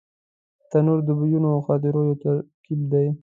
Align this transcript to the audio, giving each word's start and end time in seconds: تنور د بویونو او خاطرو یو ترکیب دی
تنور 0.69 0.99
د 1.05 1.09
بویونو 1.17 1.47
او 1.55 1.59
خاطرو 1.67 1.99
یو 2.07 2.17
ترکیب 2.23 2.79
دی 2.91 3.07